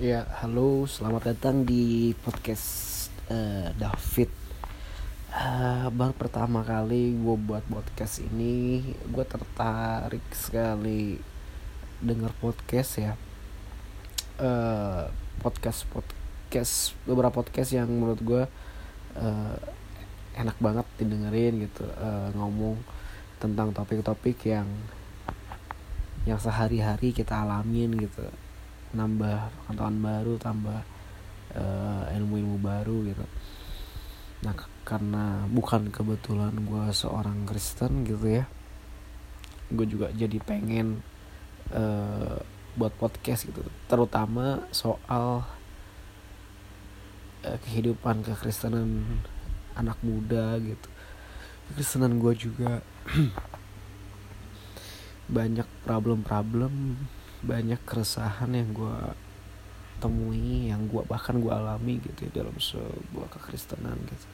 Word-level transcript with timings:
Ya, 0.00 0.24
halo, 0.40 0.88
selamat 0.88 1.36
datang 1.36 1.68
di 1.68 2.16
podcast 2.24 3.12
uh, 3.28 3.68
David. 3.76 4.32
Uh, 5.28 5.92
baru 5.92 6.16
pertama 6.16 6.64
kali 6.64 7.12
gue 7.20 7.36
buat 7.36 7.60
podcast 7.68 8.24
ini, 8.24 8.80
gue 8.96 9.24
tertarik 9.28 10.24
sekali 10.32 11.20
dengar 12.00 12.32
podcast 12.40 12.96
ya. 12.96 13.12
Uh, 14.40 15.12
podcast 15.44 15.84
podcast 15.92 16.96
beberapa 17.04 17.44
podcast 17.44 17.76
yang 17.76 17.92
menurut 17.92 18.24
gue 18.24 18.42
uh, 19.20 19.56
enak 20.32 20.56
banget 20.64 20.88
didengerin 20.96 21.68
gitu, 21.68 21.84
uh, 22.00 22.32
ngomong 22.40 22.80
tentang 23.36 23.76
topik-topik 23.76 24.48
yang 24.48 24.64
yang 26.24 26.40
sehari-hari 26.40 27.12
kita 27.12 27.44
alamin 27.44 28.00
gitu 28.00 28.24
nambah 28.90 29.50
pengetahuan 29.66 29.98
baru 30.02 30.34
tambah 30.40 30.80
uh, 31.54 32.04
ilmu-ilmu 32.16 32.58
baru 32.58 32.96
gitu. 33.06 33.24
Nah 34.46 34.54
karena 34.82 35.46
bukan 35.46 35.92
kebetulan 35.92 36.54
gue 36.66 36.84
seorang 36.90 37.46
Kristen 37.46 38.02
gitu 38.02 38.42
ya 38.42 38.44
gue 39.70 39.86
juga 39.86 40.10
jadi 40.10 40.38
pengen 40.42 40.98
uh, 41.70 42.42
buat 42.74 42.90
podcast 42.98 43.46
gitu. 43.46 43.62
Terutama 43.86 44.66
soal 44.74 45.46
uh, 47.46 47.58
kehidupan 47.66 48.26
kekristenan 48.26 49.22
anak 49.78 49.98
muda 50.02 50.58
gitu. 50.58 50.88
Kekristenan 51.70 52.18
gue 52.18 52.34
juga 52.34 52.82
banyak 55.36 55.66
problem-problem 55.86 56.98
banyak 57.40 57.80
keresahan 57.88 58.52
yang 58.52 58.70
gue 58.76 58.98
temui 60.00 60.72
yang 60.72 60.88
gue 60.88 61.04
bahkan 61.04 61.36
gue 61.36 61.52
alami 61.52 62.00
gitu 62.00 62.28
ya 62.28 62.40
dalam 62.40 62.56
sebuah 62.56 63.28
kekristenan 63.36 63.96
gitu. 64.08 64.26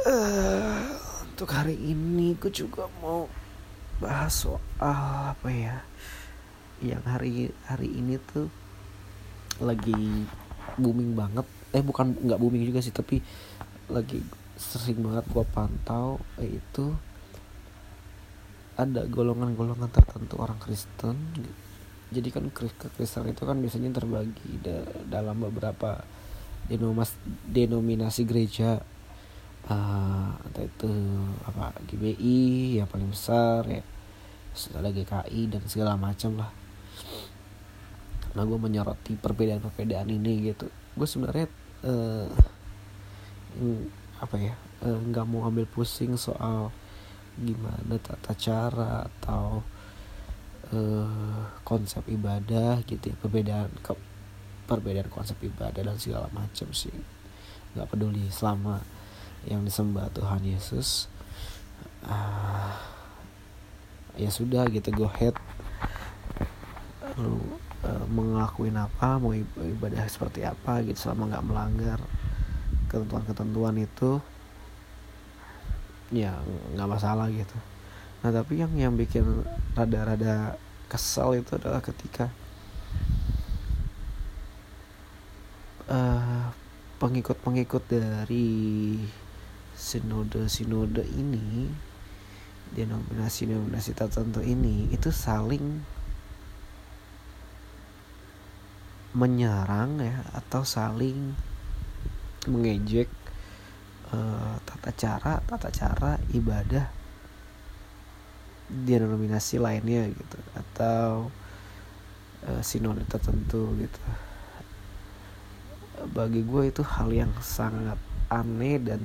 Uh, 0.00 0.96
untuk 1.28 1.52
hari 1.52 1.76
ini 1.76 2.32
gue 2.40 2.48
juga 2.48 2.88
mau 3.04 3.28
bahas 4.00 4.32
soal 4.32 5.36
apa 5.36 5.48
ya 5.52 5.84
yang 6.80 7.04
hari 7.04 7.52
hari 7.68 7.92
ini 7.92 8.16
tuh 8.32 8.48
lagi 9.60 10.24
booming 10.80 11.12
banget. 11.12 11.44
Eh 11.76 11.84
bukan 11.84 12.16
nggak 12.16 12.40
booming 12.40 12.64
juga 12.64 12.80
sih 12.80 12.96
tapi 12.96 13.20
lagi 13.92 14.24
sering 14.56 15.04
banget 15.04 15.24
gue 15.28 15.44
pantau 15.52 16.20
yaitu 16.40 16.96
ada 18.80 19.04
golongan-golongan 19.04 19.92
tertentu 19.92 20.40
orang 20.40 20.56
Kristen 20.56 21.16
jadi 22.10 22.28
kan 22.34 22.50
Kristen 22.50 23.30
itu 23.30 23.42
kan 23.46 23.56
biasanya 23.62 23.94
terbagi 23.94 24.58
da 24.58 24.82
dalam 25.06 25.38
beberapa 25.46 26.02
denomas 26.66 27.14
denominasi 27.46 28.26
gereja. 28.26 28.82
Uh, 29.70 30.34
entah 30.48 30.66
itu 30.66 30.90
apa 31.46 31.76
GBI 31.86 32.80
yang 32.80 32.88
paling 32.88 33.12
besar 33.12 33.62
ya 33.68 33.84
ada 34.74 34.90
GKI 34.90 35.42
dan 35.46 35.62
segala 35.70 35.94
macam 35.94 36.42
lah. 36.42 36.50
Nah 38.34 38.42
gue 38.42 38.58
menyoroti 38.58 39.14
perbedaan-perbedaan 39.14 40.10
ini 40.10 40.50
gitu. 40.50 40.66
Gue 40.98 41.06
sebenarnya 41.06 41.46
uh, 41.86 42.26
apa 44.18 44.36
ya 44.40 44.54
nggak 44.82 45.26
uh, 45.26 45.30
mau 45.30 45.46
ambil 45.46 45.70
pusing 45.70 46.18
soal 46.18 46.74
gimana 47.40 47.96
tata 47.98 48.36
cara 48.36 49.08
atau 49.08 49.64
uh, 50.72 51.42
konsep 51.64 52.04
ibadah 52.06 52.84
gitu 52.84 53.12
ya. 53.12 53.16
Perbedaan 53.16 53.70
ke 53.80 53.92
perbedaan 54.68 55.10
konsep 55.10 55.36
ibadah 55.42 55.82
dan 55.82 55.98
segala 55.98 56.28
macam 56.30 56.70
sih. 56.70 56.94
Nggak 57.74 57.88
peduli 57.90 58.28
selama 58.30 58.84
yang 59.48 59.64
disembah 59.64 60.12
Tuhan 60.12 60.44
Yesus 60.44 61.08
uh, 62.04 62.76
ya 64.20 64.28
sudah 64.28 64.68
gitu 64.68 64.92
go 64.92 65.08
ahead. 65.08 65.34
Lu 67.16 67.40
uh, 67.84 68.04
mengakuin 68.08 68.76
apa 68.76 69.16
mau 69.16 69.32
ibadah 69.34 70.04
seperti 70.08 70.44
apa 70.44 70.84
gitu 70.84 71.08
selama 71.08 71.36
nggak 71.36 71.46
melanggar 71.46 72.00
ketentuan-ketentuan 72.90 73.78
itu 73.78 74.18
ya 76.10 76.34
nggak 76.74 76.90
masalah 76.90 77.30
gitu. 77.30 77.56
Nah 78.20 78.30
tapi 78.34 78.60
yang 78.60 78.72
yang 78.76 78.94
bikin 78.98 79.24
rada-rada 79.72 80.58
kesal 80.90 81.38
itu 81.38 81.54
adalah 81.56 81.80
ketika 81.80 82.28
uh, 85.86 86.50
pengikut-pengikut 87.00 87.82
dari 87.88 88.98
sinode-sinode 89.78 91.06
ini 91.16 91.72
denominasi-denominasi 92.76 93.96
tertentu 93.96 94.44
ini 94.44 94.92
itu 94.92 95.08
saling 95.08 95.82
menyerang 99.10 99.98
ya 99.98 100.22
atau 100.38 100.62
saling 100.62 101.34
mengejek 102.46 103.10
uh, 104.14 104.59
tata 104.80 104.96
cara 104.96 105.32
tata 105.44 105.68
cara 105.68 106.16
ibadah 106.32 106.88
denominasi 108.70 109.60
lainnya 109.60 110.08
gitu 110.08 110.38
atau 110.56 111.28
uh, 112.48 112.62
sinode 112.64 113.04
tertentu 113.04 113.76
gitu. 113.76 114.00
Bagi 116.16 116.40
gue 116.40 116.72
itu 116.72 116.80
hal 116.80 117.12
yang 117.12 117.32
sangat 117.44 118.00
aneh 118.32 118.80
dan 118.80 119.04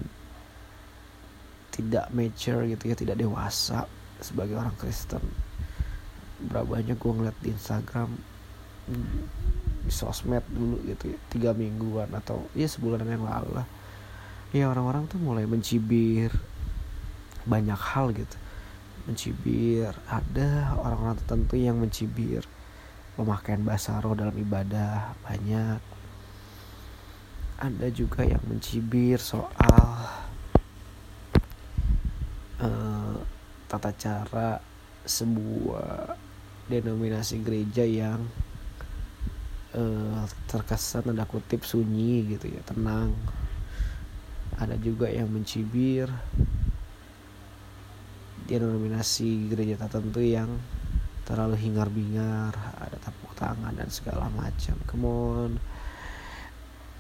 tidak 1.76 2.08
mature 2.16 2.64
gitu 2.72 2.84
ya 2.88 2.96
tidak 2.96 3.20
dewasa 3.20 3.84
sebagai 4.24 4.56
orang 4.56 4.72
Kristen. 4.80 5.20
Berapa 6.40 6.80
banyak 6.80 6.96
gue 6.96 7.12
ngeliat 7.12 7.38
di 7.44 7.52
Instagram 7.52 8.16
di 9.86 9.92
sosmed 9.92 10.46
dulu 10.50 10.82
gitu 10.88 11.14
ya 11.14 11.20
tiga 11.34 11.52
mingguan 11.52 12.10
atau 12.14 12.48
ya 12.54 12.70
sebulanan 12.70 13.18
yang 13.18 13.26
lalu 13.26 13.50
lah 13.60 13.68
ya 14.56 14.72
orang-orang 14.72 15.04
tuh 15.12 15.20
mulai 15.20 15.44
mencibir 15.44 16.32
banyak 17.44 17.76
hal 17.76 18.16
gitu. 18.16 18.38
Mencibir 19.04 19.92
ada 20.08 20.80
orang-orang 20.80 21.20
tertentu 21.20 21.60
yang 21.60 21.76
mencibir 21.76 22.48
pemakaian 23.20 23.60
bahasa 23.68 24.00
roh 24.00 24.16
dalam 24.16 24.32
ibadah 24.40 25.12
banyak. 25.28 25.84
Ada 27.60 27.92
juga 27.92 28.24
yang 28.24 28.40
mencibir 28.48 29.20
soal 29.20 30.08
uh, 32.64 33.16
tata 33.68 33.92
cara 33.92 34.64
sebuah 35.04 36.16
denominasi 36.72 37.44
gereja 37.44 37.84
yang 37.84 38.24
uh, 39.76 40.24
terkesan 40.48 41.12
tanda 41.12 41.28
kutip 41.28 41.62
sunyi 41.62 42.36
gitu 42.36 42.50
ya 42.50 42.64
tenang 42.66 43.14
ada 44.56 44.76
juga 44.80 45.12
yang 45.12 45.28
mencibir. 45.28 46.08
Denominasi 48.46 49.50
gereja 49.50 49.74
tertentu 49.82 50.22
yang 50.22 50.62
terlalu 51.26 51.58
hingar-bingar 51.58 52.54
ada 52.78 52.98
tepuk 53.02 53.34
tangan 53.34 53.74
dan 53.74 53.90
segala 53.90 54.30
macam. 54.30 54.78
Kemon 54.86 55.58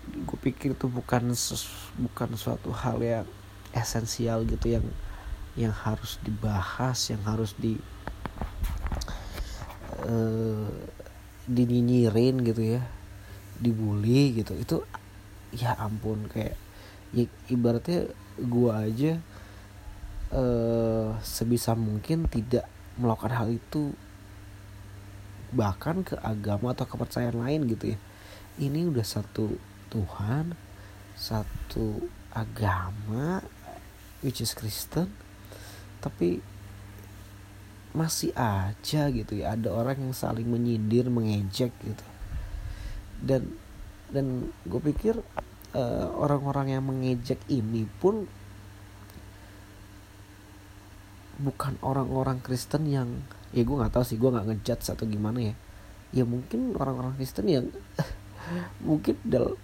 gue 0.06 0.38
pikir 0.38 0.78
itu 0.78 0.86
bukan 0.86 1.34
bukan 1.98 2.30
suatu 2.38 2.70
hal 2.70 3.02
yang 3.02 3.26
esensial 3.74 4.46
gitu 4.46 4.78
yang 4.78 4.86
yang 5.58 5.74
harus 5.74 6.22
dibahas 6.22 7.10
yang 7.10 7.26
harus 7.26 7.58
di 7.58 7.78
uh, 10.02 10.70
dinyinyirin 11.46 12.42
gitu 12.42 12.82
ya. 12.82 12.82
Dibully 13.62 14.42
gitu. 14.42 14.58
Itu 14.58 14.78
ya 15.54 15.78
ampun 15.78 16.26
kayak 16.28 16.65
ya, 17.16 17.26
ibaratnya 17.48 18.12
gua 18.36 18.84
aja 18.84 19.24
uh, 20.36 21.16
sebisa 21.24 21.74
mungkin 21.74 22.28
tidak 22.28 22.68
melakukan 23.00 23.34
hal 23.34 23.48
itu 23.52 23.96
bahkan 25.56 26.04
ke 26.04 26.20
agama 26.20 26.76
atau 26.76 26.84
kepercayaan 26.84 27.40
lain 27.40 27.64
gitu 27.72 27.96
ya. 27.96 27.98
Ini 28.60 28.92
udah 28.92 29.04
satu 29.04 29.56
Tuhan 29.92 30.56
satu 31.16 32.04
agama 32.36 33.40
which 34.20 34.44
is 34.44 34.52
Kristen 34.52 35.08
tapi 36.04 36.44
masih 37.96 38.36
aja 38.36 39.08
gitu 39.08 39.40
ya. 39.40 39.56
Ada 39.56 39.72
orang 39.72 40.04
yang 40.04 40.12
saling 40.12 40.52
menyindir 40.52 41.08
mengejek 41.08 41.72
gitu. 41.72 42.06
Dan 43.24 43.56
dan 44.12 44.52
gue 44.68 44.82
pikir 44.84 45.24
eh, 45.76 46.08
orang-orang 46.16 46.72
yang 46.72 46.84
mengejek 46.88 47.44
ini 47.52 47.84
pun 48.00 48.24
bukan 51.36 51.76
orang-orang 51.84 52.40
Kristen 52.40 52.88
yang 52.88 53.12
ya 53.52 53.64
gue 53.64 53.76
nggak 53.76 53.92
tahu 53.92 54.04
sih 54.08 54.16
gue 54.16 54.30
nggak 54.32 54.48
ngejat 54.52 54.80
atau 54.96 55.06
gimana 55.08 55.52
ya. 55.52 55.56
Ya 56.16 56.24
mungkin 56.24 56.80
orang-orang 56.80 57.20
Kristen 57.20 57.52
yang 57.52 57.68
mungkin 58.88 59.20
dal 59.28 59.60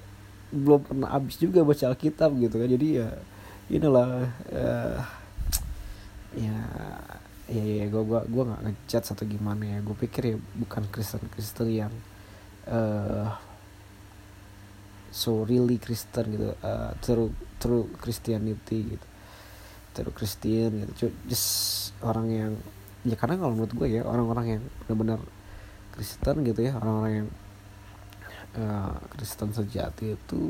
belum 0.52 0.84
pernah 0.84 1.16
habis 1.16 1.40
juga 1.40 1.63
baca 1.63 1.96
Alkitab 1.96 2.36
gitu 2.44 2.56
kan. 2.60 2.68
Jadi 2.68 2.88
ya 3.00 3.08
inilah 3.72 4.28
uh, 4.52 5.00
ya 6.36 6.56
ya 7.52 7.63
ya 7.63 7.86
gue 7.88 8.04
gua 8.04 8.24
gua 8.28 8.44
nggak 8.52 8.62
ngechat 8.68 9.04
atau 9.16 9.24
gimana 9.24 9.63
ya. 9.63 9.78
Gue 9.80 9.96
pikir 9.96 10.24
ya 10.28 10.36
bukan 10.60 10.84
Kristen 10.92 11.24
Kristen 11.31 11.72
yang 11.72 11.94
uh, 12.68 13.31
so 15.12 15.44
really 15.44 15.75
Kristen 15.75 16.31
gitu 16.34 16.56
uh, 16.63 16.96
true 17.04 17.30
true 17.60 17.92
Christianity 18.00 18.96
gitu. 18.96 19.08
True 19.92 20.16
Christian 20.16 20.88
gitu. 20.88 21.12
Just 21.28 21.92
orang 22.00 22.28
yang 22.31 22.52
ya 23.04 23.19
karena 23.19 23.36
kalau 23.38 23.54
menurut 23.54 23.74
gue 23.75 23.88
ya 24.00 24.02
orang-orang 24.08 24.46
yang 24.58 24.62
benar-benar 24.88 25.19
Kristen 25.92 26.48
gitu 26.48 26.60
ya 26.63 26.74
orang-orang 26.80 27.13
yang 27.13 27.30
uh, 28.56 28.96
Kristen 29.13 29.52
sejati 29.52 30.16
itu 30.16 30.50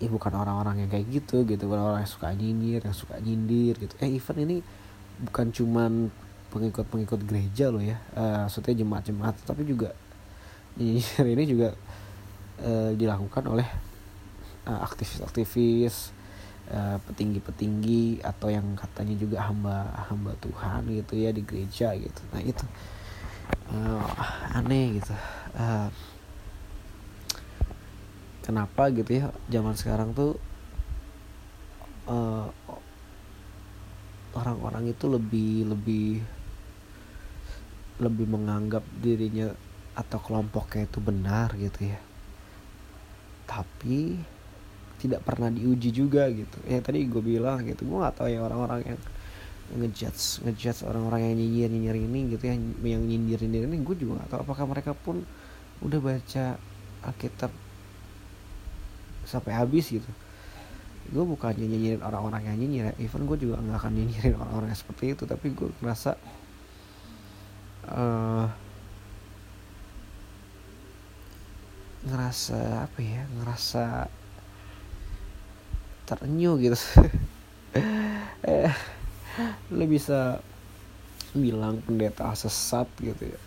ya 0.00 0.08
bukan 0.08 0.32
orang-orang 0.32 0.84
yang 0.84 0.90
kayak 0.92 1.06
gitu 1.08 1.44
gitu 1.48 1.68
bukan 1.68 1.80
orang 1.80 2.00
yang 2.04 2.12
suka 2.12 2.28
nyinyir 2.32 2.80
yang 2.84 2.96
suka 2.96 3.16
nyindir 3.18 3.74
gitu. 3.80 3.94
Eh 4.04 4.12
event 4.20 4.38
ini 4.44 4.56
bukan 5.20 5.48
cuman 5.52 6.12
pengikut-pengikut 6.50 7.20
gereja 7.24 7.70
loh 7.70 7.80
ya 7.80 7.96
uh, 8.16 8.48
maksudnya 8.48 8.82
jemaat-jemaat 8.84 9.36
tapi 9.46 9.62
juga 9.64 9.94
nyinyir 10.76 11.24
ini 11.36 11.44
juga 11.46 11.68
uh, 12.62 12.92
dilakukan 12.94 13.44
oleh 13.48 13.68
uh, 14.68 14.80
aktivis-aktivis 14.84 16.12
uh, 16.72 16.96
petinggi-petinggi 17.08 18.24
atau 18.24 18.48
yang 18.52 18.76
katanya 18.76 19.16
juga 19.16 19.44
hamba 19.44 20.06
hamba 20.08 20.36
Tuhan 20.40 20.88
gitu 20.92 21.18
ya 21.18 21.30
di 21.32 21.42
gereja 21.44 21.96
gitu. 21.96 22.22
Nah 22.32 22.42
itu 22.44 22.64
uh, 23.72 24.56
aneh 24.56 25.00
gitu. 25.00 25.14
Uh, 25.56 25.88
kenapa 28.50 28.90
gitu 28.90 29.22
ya 29.22 29.30
zaman 29.46 29.78
sekarang 29.78 30.10
tuh 30.10 30.34
eh, 32.10 32.48
orang-orang 34.34 34.90
itu 34.90 35.06
lebih 35.06 35.70
lebih 35.70 36.08
lebih 38.02 38.26
menganggap 38.26 38.82
dirinya 38.98 39.54
atau 39.94 40.18
kelompoknya 40.18 40.90
itu 40.90 40.98
benar 40.98 41.54
gitu 41.54 41.94
ya 41.94 41.98
tapi 43.50 44.14
tidak 45.02 45.26
pernah 45.26 45.50
diuji 45.50 45.90
juga 45.90 46.30
gitu. 46.30 46.54
Ya 46.70 46.78
tadi 46.78 47.02
gue 47.10 47.18
bilang 47.18 47.66
gitu 47.66 47.82
gue 47.82 47.98
nggak 47.98 48.14
tahu 48.14 48.28
ya 48.30 48.46
orang-orang 48.46 48.94
yang 48.94 49.00
ngejudge 49.70 50.46
ngejudge 50.46 50.86
orang-orang 50.86 51.30
yang 51.30 51.34
nyinyir 51.38 51.70
nyinyir 51.70 51.96
ini 51.98 52.20
gitu 52.34 52.42
ya 52.46 52.54
yang 52.86 53.02
nyindir 53.06 53.38
nyindir 53.42 53.70
ini 53.70 53.76
gue 53.86 53.96
juga 53.98 54.22
nggak 54.22 54.28
tahu 54.34 54.40
apakah 54.46 54.64
mereka 54.66 54.92
pun 54.94 55.22
udah 55.82 55.98
baca 55.98 56.58
Alkitab 57.02 57.50
sampai 59.26 59.52
habis 59.56 59.90
gitu. 59.90 60.10
Gue 61.10 61.24
bukan 61.26 61.58
nyinyirin 61.58 62.06
orang-orang 62.06 62.46
yang 62.46 62.56
nyinyir 62.60 62.84
ya 62.92 62.94
even 63.02 63.26
gue 63.26 63.34
juga 63.40 63.58
nggak 63.58 63.82
akan 63.82 63.92
nyinyirin 63.98 64.34
orang-orang 64.38 64.70
seperti 64.78 65.18
itu 65.18 65.26
tapi 65.26 65.50
gue 65.50 65.74
ngerasa 65.82 66.14
uh, 67.90 68.46
ngerasa 72.06 72.88
apa 72.88 72.98
ya 73.04 73.22
ngerasa 73.40 73.84
terenyuh 76.08 76.56
gitu. 76.58 76.76
Eh, 78.40 78.72
lo 79.70 79.84
bisa 79.84 80.40
bilang 81.36 81.78
pendeta 81.84 82.32
sesat 82.34 82.88
gitu 82.98 83.30
ya. 83.30 83.40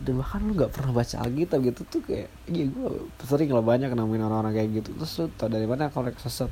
Dan 0.00 0.16
bahkan 0.16 0.40
lu 0.40 0.56
nggak 0.56 0.72
pernah 0.72 0.96
baca 0.96 1.20
Alkitab 1.20 1.60
gitu 1.60 1.84
tuh 1.84 2.00
kayak 2.00 2.32
iya 2.48 2.64
gue 2.64 2.88
sering 3.28 3.52
lah 3.52 3.60
banyak 3.60 3.92
nemuin 3.92 4.24
orang-orang 4.24 4.56
kayak 4.56 4.70
gitu. 4.80 4.96
Terus 4.96 5.12
lu 5.20 5.26
tau 5.36 5.52
dari 5.52 5.68
mana 5.68 5.92
kalau 5.92 6.08
sesat? 6.16 6.48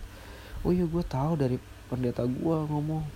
Oh 0.67 0.75
iya 0.75 0.85
gue 0.85 1.05
tahu 1.07 1.41
dari 1.41 1.57
pendeta 1.89 2.29
gue 2.29 2.57
ngomong 2.69 3.07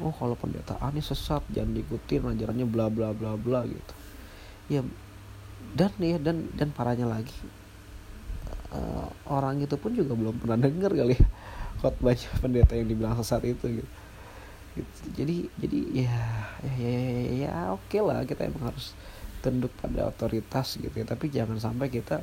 oh 0.00 0.14
kalau 0.14 0.38
pendeta 0.38 0.78
ini 0.86 1.02
sesat 1.02 1.42
jangan 1.50 1.74
diikutin 1.74 2.30
ajarannya 2.30 2.66
bla 2.70 2.86
bla 2.86 3.10
bla 3.10 3.34
bla 3.34 3.66
gitu. 3.66 3.94
Ya 4.70 4.86
dan 5.74 5.92
ya 5.98 6.18
dan 6.18 6.50
dan 6.54 6.68
parahnya 6.74 7.06
lagi 7.06 7.36
uh, 8.74 9.06
orang 9.30 9.62
itu 9.62 9.74
pun 9.78 9.94
juga 9.94 10.14
belum 10.14 10.42
pernah 10.42 10.58
denger 10.58 10.90
kali 10.94 11.14
ya 11.14 11.26
khotbahnya 11.80 12.28
pendeta 12.42 12.76
yang 12.76 12.88
dibilang 12.92 13.14
sesat 13.16 13.42
itu 13.48 13.80
gitu, 13.80 13.90
gitu. 14.76 14.92
jadi 15.16 15.36
jadi 15.56 15.78
ya 16.06 16.18
ya 16.60 16.74
ya 16.76 16.90
ya, 16.90 17.00
ya, 17.00 17.20
ya 17.48 17.52
oke 17.72 17.88
okay 17.88 18.00
lah 18.04 18.22
kita 18.28 18.46
emang 18.46 18.74
harus 18.74 18.92
tunduk 19.40 19.72
pada 19.80 20.12
otoritas 20.12 20.76
gitu 20.76 20.92
ya 20.92 21.06
tapi 21.08 21.32
jangan 21.32 21.56
sampai 21.56 21.88
kita 21.88 22.20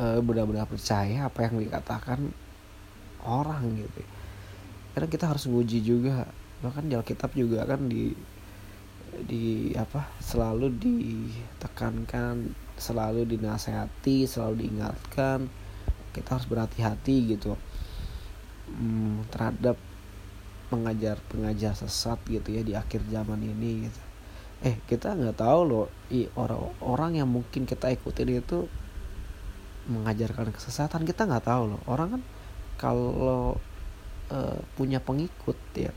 uh, 0.00 0.18
benar-benar 0.24 0.64
percaya 0.64 1.28
apa 1.28 1.44
yang 1.44 1.60
dikatakan 1.60 2.32
orang 3.28 3.76
gitu 3.76 4.00
ya. 4.00 4.08
karena 4.96 5.08
kita 5.12 5.24
harus 5.28 5.44
nguji 5.44 5.84
juga 5.84 6.24
bahkan 6.64 6.88
di 6.88 6.96
Alkitab 6.96 7.36
juga 7.36 7.68
kan 7.68 7.86
di 7.86 8.16
di 9.24 9.72
apa 9.74 10.08
selalu 10.20 10.72
ditekankan 10.78 12.52
selalu 12.78 13.26
dinasehati 13.26 14.28
selalu 14.28 14.66
diingatkan. 14.66 15.48
Kita 16.14 16.38
harus 16.38 16.46
berhati-hati 16.50 17.16
gitu. 17.36 17.54
Hmm, 18.68 19.24
terhadap 19.32 19.76
pengajar 20.68 21.16
pengajar 21.32 21.72
sesat 21.72 22.20
gitu 22.28 22.52
ya 22.52 22.62
di 22.62 22.72
akhir 22.76 23.04
zaman 23.08 23.40
ini 23.40 23.88
gitu. 23.88 24.00
Eh 24.62 24.76
kita 24.84 25.14
nggak 25.14 25.38
tahu 25.40 25.60
loh 25.64 25.86
orang-orang 26.36 27.22
yang 27.24 27.28
mungkin 27.30 27.64
kita 27.64 27.88
ikutin 27.94 28.42
itu 28.42 28.68
mengajarkan 29.88 30.52
kesesatan 30.52 31.08
kita 31.08 31.24
nggak 31.24 31.46
tahu 31.48 31.76
loh. 31.76 31.80
Orang 31.88 32.18
kan 32.18 32.22
kalau 32.78 33.56
uh, 34.32 34.58
punya 34.76 35.00
pengikut 35.02 35.56
ya 35.74 35.92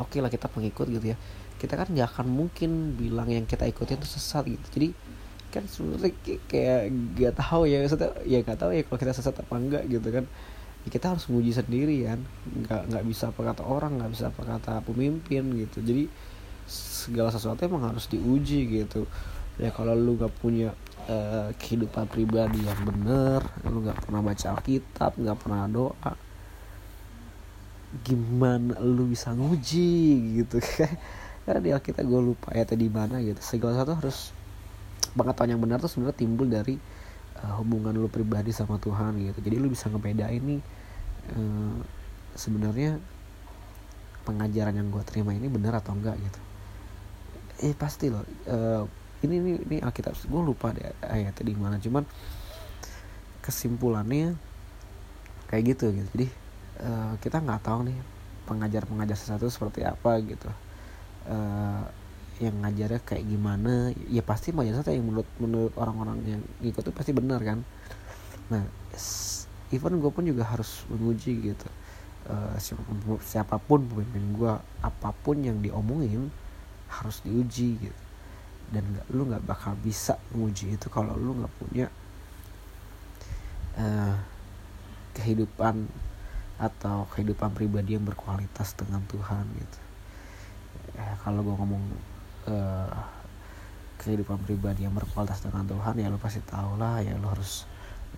oke 0.00 0.16
okay 0.16 0.18
lah 0.24 0.32
kita 0.32 0.48
pengikut 0.48 0.86
gitu 0.88 1.12
ya 1.14 1.16
kita 1.60 1.76
kan 1.76 1.92
nggak 1.92 2.08
akan 2.16 2.26
mungkin 2.32 2.96
bilang 2.96 3.28
yang 3.28 3.44
kita 3.44 3.68
ikutin 3.68 4.00
itu 4.00 4.08
sesat 4.08 4.48
gitu. 4.48 4.66
Jadi 4.72 4.88
kan 5.52 5.66
sebenarnya 5.68 6.14
kayak 6.48 6.80
nggak 6.88 7.34
tahu 7.36 7.68
ya 7.68 7.82
maksudnya 7.84 8.10
ya 8.24 8.38
nggak 8.40 8.58
tahu 8.58 8.70
ya 8.72 8.82
kalau 8.86 8.98
kita 8.98 9.12
sesat 9.12 9.34
apa 9.36 9.54
enggak 9.60 9.84
gitu 9.92 10.08
kan. 10.08 10.24
Ya 10.80 10.88
kita 10.88 11.12
harus 11.12 11.28
menguji 11.28 11.52
sendiri 11.52 11.96
kan. 12.08 12.20
Nggak 12.48 12.82
nggak 12.88 13.04
bisa 13.04 13.24
apa 13.28 13.40
kata 13.52 13.62
orang 13.68 14.00
nggak 14.00 14.10
bisa 14.16 14.24
apa 14.32 14.42
kata 14.42 14.80
pemimpin 14.88 15.44
gitu. 15.60 15.84
Jadi 15.84 16.08
segala 16.70 17.28
sesuatu 17.28 17.60
emang 17.68 17.92
harus 17.92 18.08
diuji 18.08 18.80
gitu. 18.80 19.04
Ya 19.60 19.68
kalau 19.68 19.92
lu 19.92 20.16
gak 20.16 20.32
punya 20.40 20.72
uh, 21.10 21.48
kehidupan 21.58 22.08
pribadi 22.08 22.64
yang 22.64 22.80
bener 22.86 23.44
lu 23.68 23.84
gak 23.84 24.08
pernah 24.08 24.20
baca 24.24 24.46
Alkitab 24.56 25.20
gak 25.20 25.38
pernah 25.42 25.68
doa 25.68 26.12
gimana 28.06 28.78
lu 28.78 29.10
bisa 29.10 29.34
nguji 29.34 29.90
gitu 30.42 30.62
kan 30.78 30.94
karena 31.50 31.66
di 31.66 31.74
Alkitab 31.74 32.06
gue 32.06 32.22
lupa 32.22 32.54
ya 32.54 32.62
tadi 32.62 32.86
mana 32.86 33.18
gitu. 33.18 33.42
Segala 33.42 33.74
sesuatu 33.74 33.98
harus 33.98 34.30
pengetahuan 35.18 35.58
yang 35.58 35.58
benar 35.58 35.82
tuh 35.82 35.90
sebenarnya 35.90 36.14
timbul 36.22 36.46
dari 36.46 36.78
uh, 37.42 37.58
hubungan 37.58 37.90
lu 37.90 38.06
pribadi 38.06 38.54
sama 38.54 38.78
Tuhan 38.78 39.18
gitu. 39.18 39.42
Jadi 39.42 39.58
lu 39.58 39.66
bisa 39.66 39.90
ngebedain 39.90 40.38
nih 40.38 40.62
uh, 41.34 41.82
sebenarnya 42.38 43.02
pengajaran 44.22 44.78
yang 44.78 44.94
gue 44.94 45.02
terima 45.02 45.34
ini 45.34 45.50
benar 45.50 45.82
atau 45.82 45.90
enggak 45.90 46.22
gitu. 46.22 46.40
Eh 47.66 47.74
pasti 47.74 48.14
loh 48.14 48.22
uh, 48.46 48.86
ini 49.26 49.34
ini 49.42 49.50
ini 49.66 49.76
Alkitab. 49.82 50.14
Gue 50.30 50.42
lupa 50.46 50.70
deh 50.70 50.86
ayatnya 51.02 51.42
di 51.42 51.58
mana. 51.58 51.82
Cuman 51.82 52.06
kesimpulannya 53.42 54.38
kayak 55.50 55.74
gitu 55.74 55.98
gitu. 55.98 56.06
Jadi 56.14 56.26
uh, 56.86 57.18
kita 57.18 57.42
nggak 57.42 57.66
tahu 57.66 57.90
nih 57.90 57.98
pengajar-pengajar 58.46 59.18
sesuatu 59.18 59.50
seperti 59.50 59.82
apa 59.82 60.14
gitu 60.22 60.69
uh, 61.30 61.84
yang 62.40 62.56
ngajarnya 62.64 63.00
kayak 63.04 63.24
gimana 63.28 63.92
ya 64.08 64.24
pasti 64.24 64.50
sesuatu 64.50 64.88
yang 64.88 65.04
menurut 65.04 65.28
menurut 65.36 65.72
orang-orang 65.76 66.18
yang 66.24 66.42
ikut 66.64 66.80
itu 66.80 66.92
pasti 66.92 67.12
benar 67.12 67.40
kan? 67.44 67.60
Nah 68.48 68.64
even 69.70 70.00
gue 70.00 70.10
pun 70.10 70.24
juga 70.24 70.48
harus 70.48 70.82
menguji 70.88 71.52
gitu. 71.52 71.68
Uh, 72.28 72.52
siapa 72.60 72.82
pun, 72.84 72.96
siapa 73.20 73.56
pun 73.60 73.80
pemimpin 73.84 74.24
gue 74.36 74.52
apa 74.80 75.10
pun 75.24 75.36
yang 75.40 75.60
diomongin 75.60 76.32
harus 76.88 77.20
diuji 77.22 77.76
gitu. 77.76 78.02
Dan 78.70 78.86
gak, 78.96 79.06
lu 79.12 79.28
nggak 79.28 79.44
bakal 79.44 79.76
bisa 79.78 80.16
menguji 80.32 80.78
itu 80.78 80.86
kalau 80.88 81.12
lu 81.20 81.36
nggak 81.44 81.54
punya 81.60 81.86
uh, 83.76 84.16
kehidupan 85.12 85.90
atau 86.60 87.08
kehidupan 87.12 87.52
pribadi 87.52 87.96
yang 87.96 88.04
berkualitas 88.04 88.76
dengan 88.76 89.00
Tuhan 89.08 89.44
gitu 89.56 89.89
ya, 90.94 91.14
kalau 91.20 91.40
gue 91.42 91.54
ngomong 91.54 91.82
uh, 92.48 92.94
kehidupan 94.00 94.40
pribadi 94.44 94.88
yang 94.88 94.96
berkualitas 94.96 95.44
dengan 95.44 95.68
Tuhan 95.68 96.00
ya 96.00 96.08
lu 96.08 96.16
pasti 96.16 96.40
tau 96.48 96.80
lah 96.80 97.04
ya 97.04 97.12
lu 97.20 97.28
harus 97.28 97.68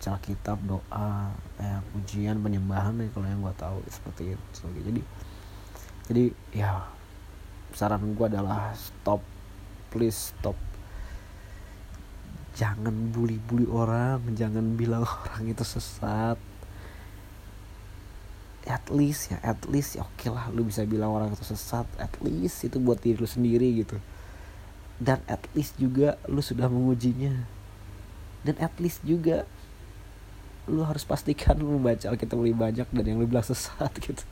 baca 0.02 0.18
kitab 0.18 0.58
doa 0.66 1.30
ya, 1.62 1.78
ujian 1.94 2.42
penyembahan 2.42 2.96
nih 2.98 3.10
kalau 3.14 3.26
yang 3.28 3.38
gue 3.38 3.54
tahu 3.54 3.78
seperti 3.86 4.34
itu. 4.34 4.66
Jadi 4.82 5.02
jadi 6.10 6.24
ya 6.50 6.70
saran 7.70 8.14
gue 8.14 8.26
adalah 8.26 8.74
stop 8.74 9.22
please 9.94 10.34
stop. 10.34 10.58
Jangan 12.58 13.14
bully-bully 13.14 13.70
orang 13.70 14.22
jangan 14.34 14.74
bilang 14.74 15.06
orang 15.22 15.44
itu 15.46 15.62
sesat 15.62 16.51
at 18.72 18.88
least 18.88 19.28
ya 19.28 19.38
at 19.44 19.60
least 19.68 20.00
ya 20.00 20.08
oke 20.08 20.16
okay 20.16 20.32
lah 20.32 20.48
lu 20.48 20.64
bisa 20.64 20.88
bilang 20.88 21.12
orang 21.12 21.28
itu 21.28 21.44
sesat 21.44 21.84
at 22.00 22.12
least 22.24 22.64
itu 22.64 22.80
buat 22.80 22.96
diri 23.04 23.20
lu 23.20 23.28
sendiri 23.28 23.68
gitu. 23.84 24.00
Dan 24.96 25.20
at 25.28 25.44
least 25.52 25.76
juga 25.76 26.16
lu 26.24 26.40
sudah 26.40 26.72
mengujinya. 26.72 27.36
Dan 28.40 28.56
at 28.56 28.72
least 28.80 29.04
juga 29.04 29.44
lu 30.70 30.86
harus 30.86 31.02
pastikan 31.02 31.58
lu 31.58 31.74
membaca 31.76 32.06
Alkitab 32.06 32.38
lebih 32.38 32.54
banyak 32.54 32.86
dan 32.88 33.04
yang 33.04 33.18
lu 33.20 33.28
bilang 33.28 33.44
sesat 33.44 33.92
gitu. 34.06 34.24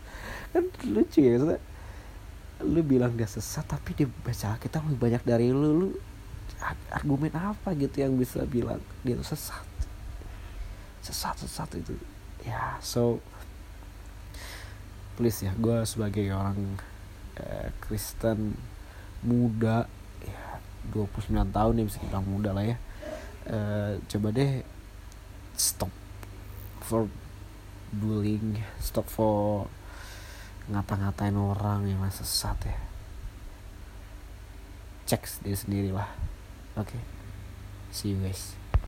Kan 0.56 0.72
lucu 0.88 1.20
ya 1.20 1.36
maksudnya 1.36 1.60
lu 2.60 2.80
bilang 2.84 3.12
dia 3.16 3.28
sesat 3.28 3.64
tapi 3.68 3.92
dia 3.92 4.08
baca 4.08 4.56
Alkitab 4.56 4.88
lebih 4.88 5.00
banyak 5.00 5.22
dari 5.26 5.52
lu 5.52 5.68
lu 5.84 5.88
argumen 6.92 7.32
apa 7.32 7.72
gitu 7.72 8.04
yang 8.04 8.16
bisa 8.16 8.40
bilang 8.48 8.80
dia 9.04 9.18
itu 9.18 9.26
sesat? 9.26 9.66
Sesat 11.04 11.36
sesat 11.44 11.68
itu. 11.76 11.92
Ya 12.46 12.80
so 12.80 13.20
please 15.16 15.46
ya 15.46 15.52
gue 15.56 15.82
sebagai 15.86 16.26
orang 16.30 16.78
eh, 17.38 17.68
Kristen 17.82 18.54
muda 19.24 19.88
ya 20.22 20.42
29 20.92 21.54
tahun 21.54 21.78
ya 21.80 21.84
bisa 21.84 21.98
bilang 22.04 22.26
muda 22.26 22.50
lah 22.52 22.64
ya. 22.64 22.76
Eh, 23.50 23.92
coba 24.10 24.28
deh 24.30 24.62
stop 25.56 25.92
for 26.84 27.08
bullying 27.90 28.60
stop 28.78 29.06
for 29.10 29.66
ngata-ngatain 30.70 31.34
orang 31.34 31.88
yang 31.88 32.00
sesat 32.12 32.56
ya. 32.62 32.78
Cek 35.10 35.42
diri 35.42 35.58
sendiri 35.58 35.90
lah. 35.90 36.06
Oke 36.78 36.94
okay. 36.94 37.02
see 37.90 38.14
you 38.14 38.22
guys 38.22 38.59